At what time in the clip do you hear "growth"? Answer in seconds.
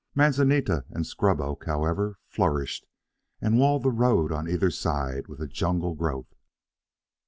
5.93-6.33